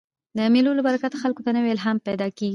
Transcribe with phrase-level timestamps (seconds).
[0.37, 2.49] د مېلو له برکته خلکو ته نوی الهام پیدا کېږي.